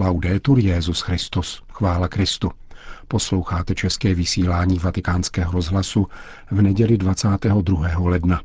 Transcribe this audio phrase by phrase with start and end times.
[0.00, 2.50] Laudetur Jezus Christus, chvála Kristu.
[3.08, 6.06] Posloucháte české vysílání Vatikánského rozhlasu
[6.50, 7.88] v neděli 22.
[7.98, 8.40] ledna.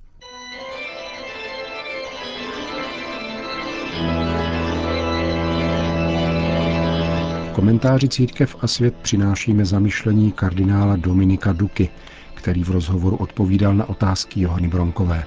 [7.54, 11.90] Komentáři Církev a svět přinášíme zamyšlení kardinála Dominika Duky,
[12.34, 15.24] který v rozhovoru odpovídal na otázky Johany Bronkové.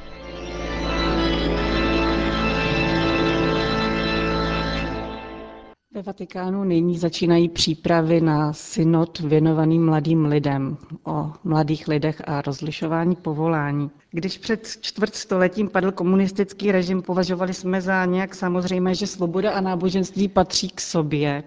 [5.98, 13.16] Ve Vatikánu nyní začínají přípravy na synod věnovaný mladým lidem, o mladých lidech a rozlišování
[13.16, 13.90] povolání.
[14.10, 20.28] Když před čtvrtstoletím padl komunistický režim, považovali jsme za nějak samozřejmé, že svoboda a náboženství
[20.28, 21.42] patří k sobě,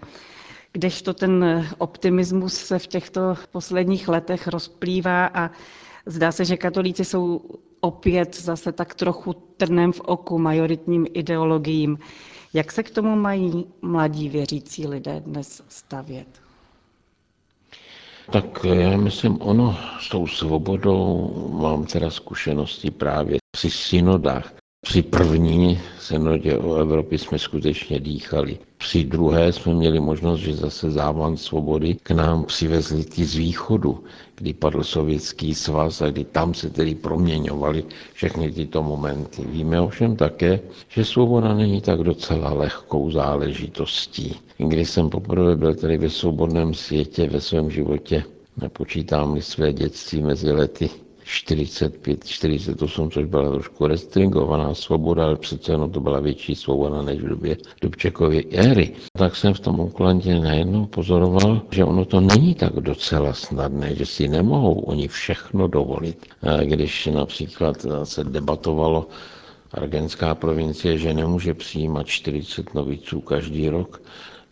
[0.73, 5.51] kdežto ten optimismus se v těchto posledních letech rozplývá a
[6.05, 7.41] zdá se, že katolíci jsou
[7.81, 11.97] opět zase tak trochu trnem v oku majoritním ideologiím.
[12.53, 16.27] Jak se k tomu mají mladí věřící lidé dnes stavět?
[18.31, 24.60] Tak já myslím, ono s tou svobodou mám teda zkušenosti právě při synodách.
[24.85, 28.57] Při první synodě o Evropě jsme skutečně dýchali.
[28.77, 34.03] Při druhé jsme měli možnost, že zase závan svobody k nám přivezli ty z východu,
[34.35, 39.41] kdy padl sovětský svaz a kdy tam se tedy proměňovaly všechny tyto momenty.
[39.45, 40.59] Víme ovšem také,
[40.89, 44.35] že svoboda není tak docela lehkou záležitostí.
[44.57, 48.23] Když jsem poprvé byl tedy ve svobodném světě ve svém životě,
[48.61, 50.89] nepočítám-li své dětství mezi lety
[51.25, 57.19] 45, 48, což byla trošku restringovaná svoboda, ale přece jenom to byla větší svoboda než
[57.21, 58.93] v době Dubčekovy éry.
[59.17, 64.05] Tak jsem v tom Uklandě najednou pozoroval, že ono to není tak docela snadné, že
[64.05, 66.25] si nemohou oni všechno dovolit.
[66.63, 69.07] Když například se debatovalo
[69.73, 74.01] Argenská provincie, že nemůže přijímat 40 noviců každý rok,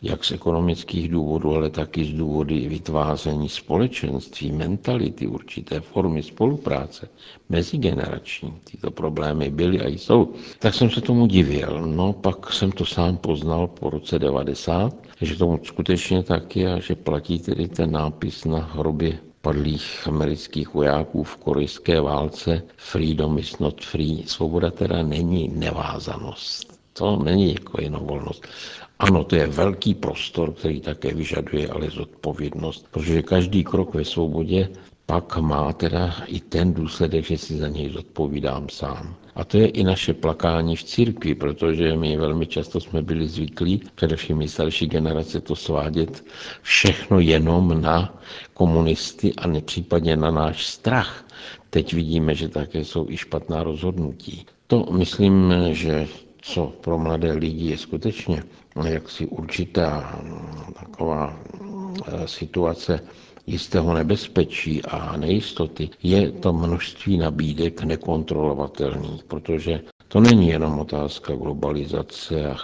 [0.02, 7.10] jak z ekonomických důvodů, ale taky z důvody vytváření společenství, mentality, určité formy spolupráce,
[7.50, 8.54] mezigenerační.
[8.72, 10.34] Tyto problémy byly a jsou.
[10.60, 11.82] Tak jsem se tomu divil.
[11.88, 16.80] No, pak jsem to sám poznal po roce 90, že tomu skutečně tak je a
[16.80, 23.60] že platí tedy ten nápis na hrobě padlých amerických vojáků v korejské válce Freedom is
[23.60, 24.24] not free.
[24.28, 26.80] Svoboda teda není nevázanost.
[26.94, 28.48] To není jako jenom volnost.
[29.00, 34.70] Ano, to je velký prostor, který také vyžaduje ale zodpovědnost, protože každý krok ve svobodě
[35.06, 39.16] pak má teda i ten důsledek, že si za něj zodpovídám sám.
[39.36, 43.82] A to je i naše plakání v církvi, protože my velmi často jsme byli zvyklí,
[43.96, 46.26] především i starší generace, to svádět
[46.62, 48.20] všechno jenom na
[48.54, 51.26] komunisty a nepřípadně na náš strach.
[51.70, 54.46] Teď vidíme, že také jsou i špatná rozhodnutí.
[54.68, 56.08] To myslím, že
[56.42, 58.44] co pro mladé lidi je skutečně
[58.88, 60.20] jaksi určitá
[60.80, 61.40] taková
[62.08, 63.00] eh, situace
[63.48, 69.82] jistého nebezpečí a nejistoty, je to množství nabídek nekontrolovatelných, protože
[70.12, 72.56] to není jenom otázka globalizace a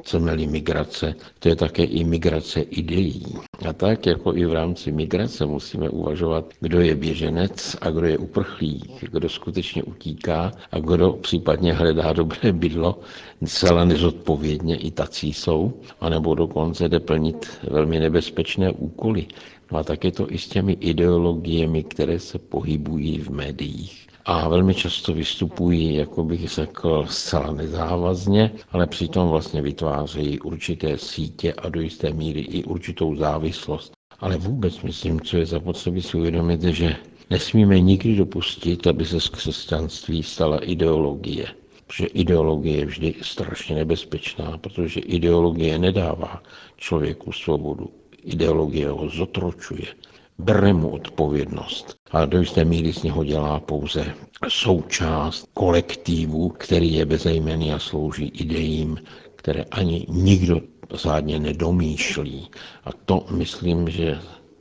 [0.00, 3.22] chceme-li migrace, to je také i migrace ideí.
[3.68, 8.18] A tak jako i v rámci migrace musíme uvažovat, kdo je běženec a kdo je
[8.18, 13.00] uprchlík, kdo skutečně utíká a kdo případně hledá dobré bydlo,
[13.46, 19.26] celé nezodpovědně i tací jsou, anebo dokonce jde plnit velmi nebezpečné úkoly.
[19.72, 24.48] No a tak je to i s těmi ideologiemi, které se pohybují v médiích a
[24.48, 31.68] velmi často vystupují, jako bych řekl, zcela nezávazně, ale přitom vlastně vytvářejí určité sítě a
[31.68, 33.92] do jisté míry i určitou závislost.
[34.20, 36.96] Ale vůbec myslím, co je zapotřebí si uvědomit, že
[37.30, 41.46] nesmíme nikdy dopustit, aby se z křesťanství stala ideologie.
[41.86, 46.42] Protože ideologie je vždy strašně nebezpečná, protože ideologie nedává
[46.76, 47.90] člověku svobodu.
[48.24, 49.86] Ideologie ho zotročuje
[50.40, 51.96] bere mu odpovědnost.
[52.10, 54.14] Ale do jisté míry z něho dělá pouze
[54.48, 58.98] součást kolektivu, který je bezejmený a slouží idejím,
[59.36, 60.60] které ani nikdo
[60.94, 62.48] řádně nedomýšlí.
[62.84, 64.18] A to myslím, že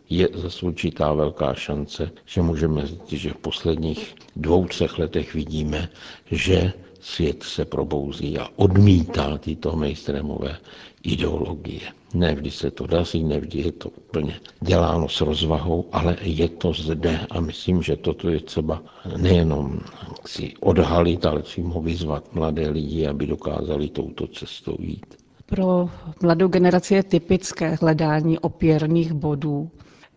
[0.10, 5.90] je zase určitá velká šance, že můžeme říct, že v posledních dvou, třech letech vidíme,
[6.32, 10.58] že svět se probouzí a odmítá tyto mainstreamové
[11.04, 11.82] ideologie.
[12.14, 17.20] Nevždy se to daří, nevždy je to úplně děláno s rozvahou, ale je to zde
[17.30, 18.84] a myslím, že toto je třeba
[19.18, 19.80] nejenom
[20.26, 25.16] si odhalit, ale přímo vyzvat mladé lidi, aby dokázali touto cestou jít.
[25.46, 25.90] Pro
[26.22, 29.70] mladou generaci je typické hledání opěrných bodů.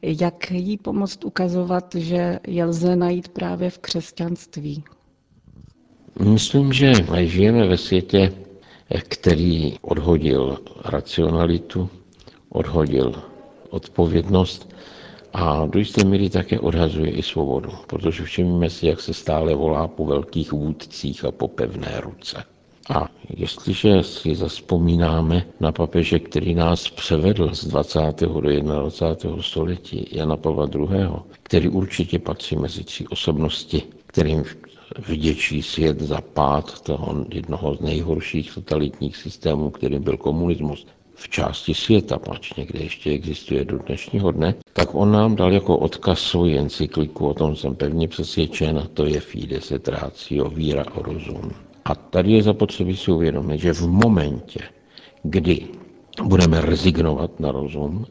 [0.02, 4.84] Jak jí pomoct ukazovat, že je lze najít právě v křesťanství?
[6.24, 6.92] Myslím, že
[7.24, 8.32] žijeme ve světě,
[9.08, 11.88] který odhodil racionalitu,
[12.48, 13.14] odhodil
[13.70, 14.74] odpovědnost
[15.32, 19.88] a do jisté míry také odhazuje i svobodu, protože všimíme si, jak se stále volá
[19.88, 22.44] po velkých vůdcích a po pevné ruce.
[22.90, 28.00] A jestliže si zaspomínáme na papeže, který nás převedl z 20.
[28.20, 29.42] do 21.
[29.42, 31.08] století, Jana Pavla II.,
[31.42, 34.44] který určitě patří mezi tři osobnosti, kterým
[34.98, 41.74] vděčí svět za pád toho jednoho z nejhorších totalitních systémů, kterým byl komunismus, v části
[41.74, 46.58] světa, pač někde ještě existuje do dnešního dne, tak on nám dal jako odkaz svoji
[46.58, 51.50] encykliku, o tom jsem pevně přesvědčen, a to je Fides et Ratio, víra o rozum.
[51.84, 54.60] A tady je zapotřebí si uvědomit, že v momentě,
[55.22, 55.66] kdy
[56.22, 58.06] budeme rezignovat na rozum,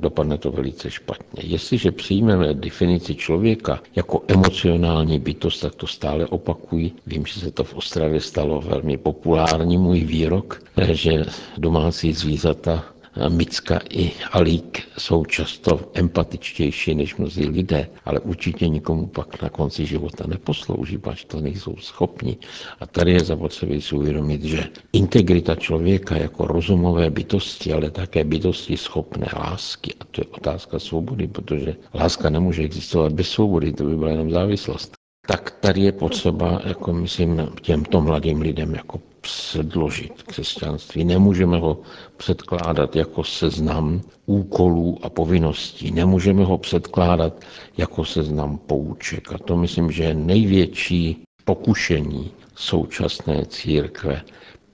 [0.00, 1.42] dopadne to velice špatně.
[1.46, 6.92] Jestliže přijmeme definici člověka jako emocionální bytost, tak to stále opakují.
[7.06, 10.62] Vím, že se to v Ostravě stalo velmi populární můj výrok,
[10.92, 11.24] že
[11.58, 12.84] domácí zvířata
[13.28, 19.86] Micka i Alík jsou často empatičtější než mnozí lidé, ale určitě nikomu pak na konci
[19.86, 22.36] života neposlouží, pač to nejsou schopni.
[22.80, 28.76] A tady je zapotřebí si uvědomit, že integrita člověka jako rozumové bytosti, ale také bytosti
[28.76, 33.96] schopné lásky, a to je otázka svobody, protože láska nemůže existovat bez svobody, to by
[33.96, 41.04] byla jenom závislost tak tady je potřeba, jako myslím, těmto mladým lidem jako předložit křesťanství.
[41.04, 41.78] Nemůžeme ho
[42.16, 45.90] předkládat jako seznam úkolů a povinností.
[45.90, 47.40] Nemůžeme ho předkládat
[47.76, 49.32] jako seznam pouček.
[49.32, 54.22] A to myslím, že je největší pokušení současné církve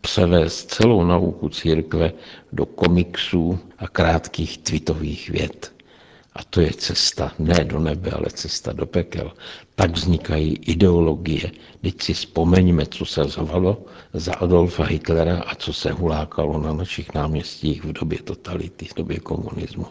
[0.00, 2.12] převést celou nauku církve
[2.52, 5.75] do komiksů a krátkých tweetových vět.
[6.36, 9.32] A to je cesta ne do nebe, ale cesta do pekel.
[9.74, 11.50] Tak vznikají ideologie.
[11.80, 17.14] Teď si vzpomeňme, co se zvalo za Adolfa Hitlera a co se hulákalo na našich
[17.14, 19.86] náměstích v době totality, v době komunismu.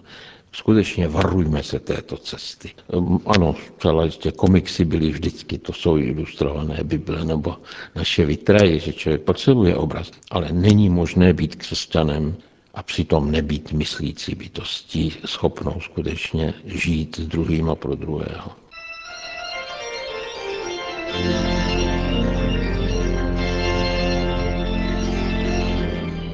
[0.51, 2.71] Skutečně varujme se této cesty.
[2.93, 7.55] Ehm, ano, celé jistě komiksy byly vždycky, to jsou ilustrované Bible nebo
[7.95, 12.35] naše vitraje, že člověk potřebuje obraz, ale není možné být křesťanem
[12.75, 18.51] a přitom nebýt myslící bytostí, schopnou skutečně žít s druhým a pro druhého.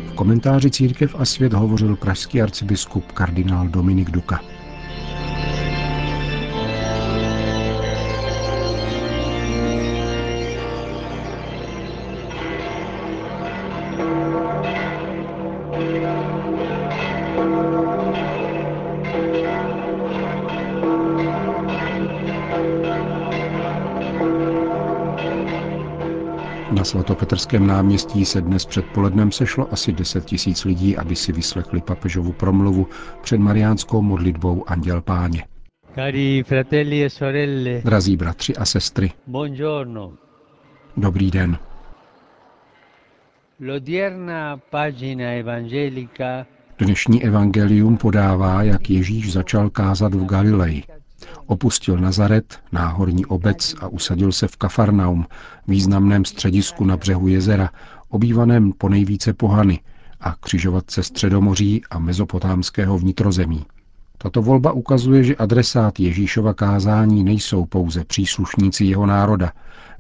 [0.08, 4.42] V komentáři Církev a svět hovořil pražský arcibiskup kardinál Dominik Duka.
[26.82, 32.32] Na svatopetrském náměstí se dnes předpolednem sešlo asi 10 tisíc lidí, aby si vyslechli papežovu
[32.32, 32.88] promluvu
[33.22, 35.46] před mariánskou modlitbou Anděl Páně.
[35.96, 40.14] Cari fratelli e sorelle, Drazí bratři a sestry, buongiorno.
[40.98, 41.58] dobrý den.
[43.60, 46.46] L'odierna pagina evangelica
[46.78, 50.84] Dnešní evangelium podává, jak Ježíš začal kázat v Galileji.
[51.46, 55.26] Opustil Nazaret, náhorní obec a usadil se v Kafarnaum,
[55.68, 57.70] významném středisku na břehu jezera,
[58.10, 59.80] obývaném po nejvíce pohany
[60.22, 63.66] a křižovatce Středomoří a mezopotámského vnitrozemí.
[64.18, 69.52] Tato volba ukazuje, že adresát Ježíšova kázání nejsou pouze příslušníci jeho národa,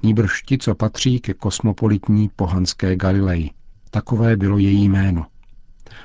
[0.03, 3.49] nýbrž ti, co patří ke kosmopolitní pohanské Galileji.
[3.91, 5.25] Takové bylo její jméno.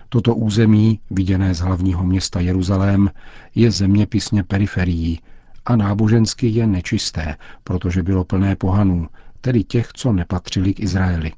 [0.09, 3.11] Toto území, viděné z hlavního města Jeruzalém,
[3.55, 5.21] je zeměpisně periferií
[5.65, 9.09] a nábožensky je nečisté, protože bylo plné pohanů,
[9.41, 11.33] tedy těch, co nepatřili k Izraeli.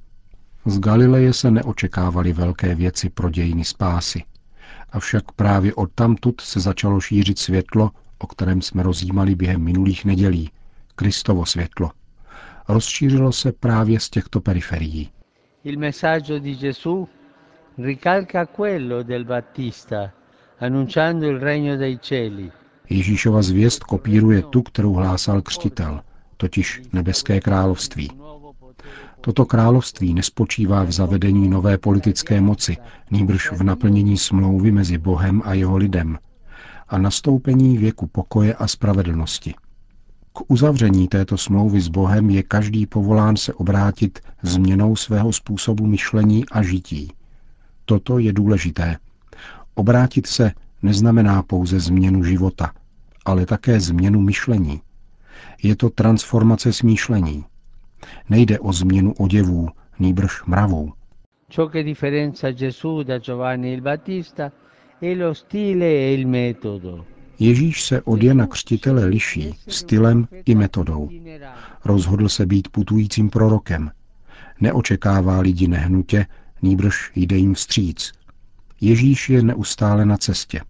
[0.67, 4.23] Z Galileje se neočekávaly velké věci pro dějiny spásy.
[4.93, 10.50] Avšak právě odtamtud se začalo šířit světlo, o kterém jsme rozjímali během minulých nedělí,
[10.95, 11.90] Kristovo světlo.
[12.69, 15.11] Rozšířilo se právě z těchto periferií.
[15.64, 17.09] il messaggio di Gesù
[17.79, 20.13] ricalca quello del Battista,
[20.59, 22.51] annunciando il regno dei cieli.
[22.91, 26.01] Ježíšova zvěst kopíruje tu, kterou hlásal křtitel,
[26.37, 28.11] totiž nebeské království.
[29.21, 32.77] Toto království nespočívá v zavedení nové politické moci,
[33.11, 36.19] nýbrž v naplnění smlouvy mezi Bohem a jeho lidem
[36.89, 39.55] a nastoupení věku pokoje a spravedlnosti.
[40.33, 46.45] K uzavření této smlouvy s Bohem je každý povolán se obrátit změnou svého způsobu myšlení
[46.53, 47.13] a žití.
[47.88, 48.97] Toto je důležité.
[49.75, 50.52] Obrátit se
[50.83, 52.73] neznamená pouze změnu života,
[53.25, 54.80] ale také změnu myšlení.
[55.62, 57.45] Je to transformace smýšlení.
[58.30, 59.68] Nejde o změnu oděvů,
[59.99, 60.92] nýbrž mravů.
[61.50, 64.52] Ciò che differenzia Gesù da Giovanni il Battista
[65.00, 67.04] è lo stile e il metodo.
[67.38, 71.09] Ježíš se od Jana Křtitele liší stylem i metodou.
[71.85, 73.90] Rozhodl se být putujícím prorokem.
[74.61, 76.26] Neočekává lidi nehnutě,
[76.62, 78.12] nýbrž jde jim vstříc.
[78.81, 80.61] Ježíš je neustále na cestě.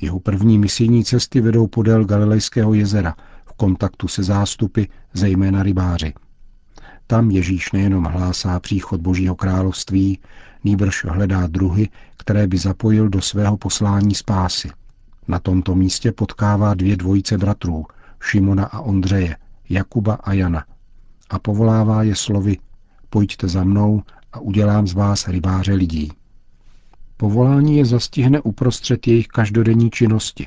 [0.00, 3.14] Jeho první misijní cesty vedou podél Galilejského jezera
[3.46, 6.12] v kontaktu se zástupy, zejména rybáři.
[7.06, 10.18] Tam Ježíš nejenom hlásá příchod Božího království,
[10.64, 14.70] nýbrž hledá druhy, které by zapojil do svého poslání spásy.
[15.28, 17.86] Na tomto místě potkává dvě dvojice bratrů,
[18.20, 19.36] Šimona a Ondřeje,
[19.68, 20.64] Jakuba a Jana,
[21.30, 22.58] a povolává je slovy
[23.10, 24.02] Pojďte za mnou
[24.34, 26.12] a udělám z vás rybáře lidí.
[27.16, 30.46] Povolání je zastihne uprostřed jejich každodenní činnosti.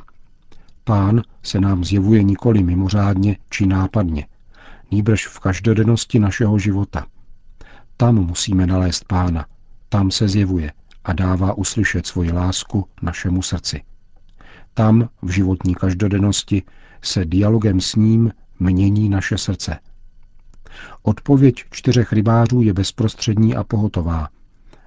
[0.83, 4.27] Pán se nám zjevuje nikoli mimořádně či nápadně,
[4.91, 7.05] nýbrž v každodennosti našeho života.
[7.97, 9.45] Tam musíme nalézt pána,
[9.89, 10.71] tam se zjevuje
[11.03, 13.83] a dává uslyšet svoji lásku našemu srdci.
[14.73, 16.63] Tam, v životní každodennosti,
[17.01, 19.79] se dialogem s ním mění naše srdce.
[21.03, 24.27] Odpověď čtyřech rybářů je bezprostřední a pohotová.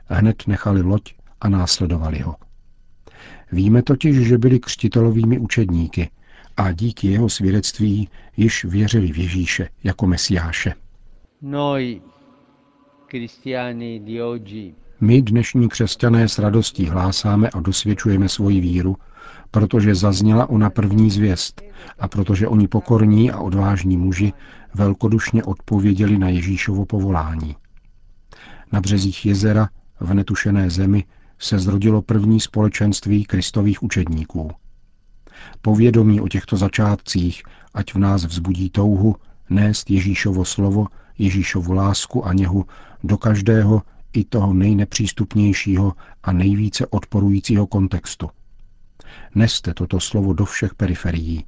[0.07, 2.37] Hned nechali loď a následovali ho.
[3.53, 6.11] Víme totiž, že byli křtitelovými učedníky
[6.57, 10.75] a díky jeho svědectví již věřili v Ježíše jako Mesiáše.
[11.43, 12.01] Noi,
[13.11, 18.97] cristiani di oggi, My, dnešní křesťané, s radostí hlásáme a dosvědčujeme svoji víru,
[19.51, 21.63] protože zazněla ona první zvěst
[21.99, 24.33] a protože oni pokorní a odvážní muži
[24.75, 27.57] velkodušně odpověděli na Ježíšovo povolání.
[28.73, 29.69] Na březích jezera,
[30.01, 31.05] v netušené zemi,
[31.39, 34.51] se zrodilo první společenství kristových učedníků.
[35.63, 37.43] Povědomí o těchto začátcích,
[37.75, 39.17] ať v nás vzbudí touhu,
[39.51, 40.87] nést Ježíšovo slovo,
[41.19, 42.65] Ježíšovu lásku a něhu
[43.05, 45.93] do každého i toho nejnepřístupnějšího
[46.23, 48.31] a nejvíce odporujícího kontextu.
[49.35, 51.45] Neste toto slovo do všech periferií.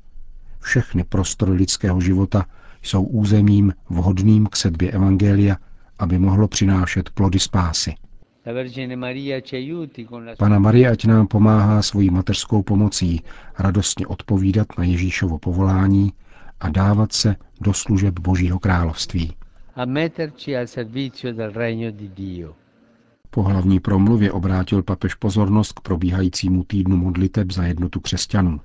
[0.61, 2.47] Všechny prostory lidského života
[2.83, 5.57] jsou územím vhodným k sedbě Evangelia,
[5.99, 7.95] aby mohlo přinášet plody spásy.
[10.39, 13.23] Pana Marie ať nám pomáhá svojí mateřskou pomocí
[13.59, 16.13] radostně odpovídat na Ježíšovo povolání
[16.61, 19.33] a dávat se do služeb Božího království.
[23.35, 28.61] Po hlavní promluvě obrátil papež pozornost k probíhajícímu týdnu modliteb za jednotu křesťanů.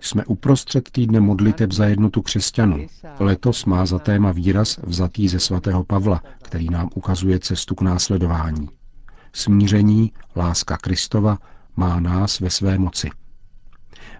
[0.00, 2.86] Jsme uprostřed týdne modliteb za jednotu křesťanů.
[3.18, 8.68] Letos má za téma výraz vzatý ze svatého Pavla, který nám ukazuje cestu k následování.
[9.32, 11.38] Smíření, láska Kristova
[11.76, 13.10] má nás ve své moci.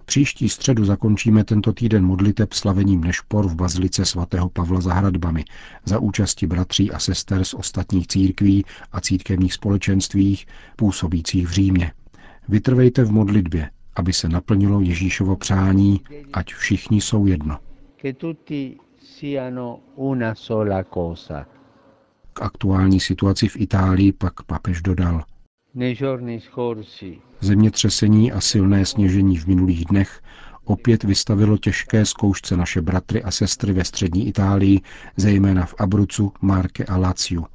[0.04, 5.44] Příští středu zakončíme tento týden modliteb slavením Nešpor v bazilice svatého Pavla za hradbami
[5.84, 11.92] za účasti bratří a sester z ostatních církví a církevních společenstvích působících v Římě.
[12.48, 16.00] Vytrvejte v modlitbě, aby se naplnilo Ježíšovo přání,
[16.32, 17.58] ať všichni jsou jedno.
[22.32, 25.24] K aktuální situaci v Itálii pak papež dodal.
[27.40, 30.22] Zemětřesení a silné sněžení v minulých dnech
[30.64, 34.80] opět vystavilo těžké zkoušce naše bratry a sestry ve střední Itálii,
[35.16, 37.46] zejména v Abrucu, Marke a Laciu.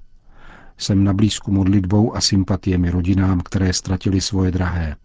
[0.78, 4.96] Jsem na blízku modlitbou a sympatiemi rodinám, které ztratili svoje drahé.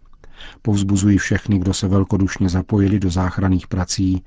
[0.61, 4.23] Povzbuzuji všechny, kdo se velkodušně zapojili do záchranných prací,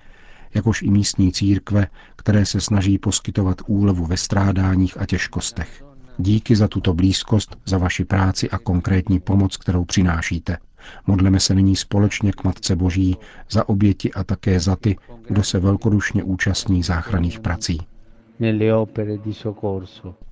[0.55, 5.90] jakož i místní církve, které se snaží poskytovat úlevu ve strádáních a těžkostech.
[6.21, 10.57] Díky za tuto blízkost, za vaši práci a konkrétní pomoc, kterou přinášíte.
[11.07, 13.17] Modleme se nyní společně k Matce Boží
[13.51, 14.97] za oběti a také za ty,
[15.29, 17.79] kdo se velkodušně účastní záchranných prací.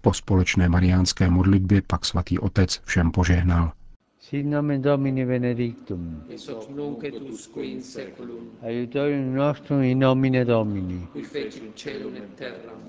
[0.01, 3.73] Po společné mariánské modlitbě pak svatý otec všem požehnal.
[4.21, 6.23] Sit nomen Domini benedictum.
[6.29, 8.45] Ex hoc nunc et usque in seculum.
[8.63, 11.09] Aiutorium nostrum in nomine Domini.
[11.13, 12.81] Qui et terram.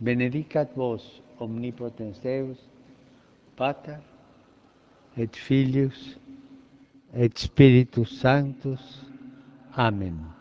[0.00, 2.58] Benedicat vos omnipotens Deus,
[3.56, 4.00] Pater
[5.16, 6.18] et Filius
[7.14, 9.06] et Spiritus Sanctus.
[9.76, 10.32] Amen.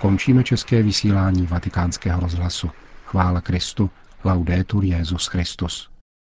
[0.00, 2.70] Končíme české vysílání vatikánského rozhlasu.
[3.04, 3.90] Chvála Kristu,
[4.24, 5.95] laudetur Jezus Christus.